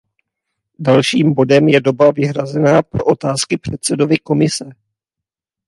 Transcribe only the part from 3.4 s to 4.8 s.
předsedovi Komise.